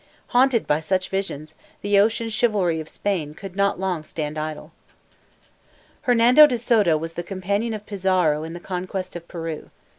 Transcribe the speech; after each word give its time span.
Haunted 0.29 0.65
by 0.65 0.79
such 0.79 1.09
visions, 1.09 1.53
the 1.81 1.99
ocean 1.99 2.27
chivalry 2.31 2.79
of 2.79 2.89
Spain 2.89 3.35
could 3.35 3.55
not 3.55 3.79
long 3.79 4.01
stand 4.01 4.35
idle. 4.35 4.71
Hernando 6.01 6.47
de 6.47 6.57
Soto 6.57 6.97
was 6.97 7.13
the 7.13 7.21
companion 7.21 7.75
of 7.75 7.85
Pizarro 7.85 8.43
in 8.43 8.53
the 8.53 8.59
conquest 8.59 9.15
of 9.15 9.27
Peru. 9.27 9.69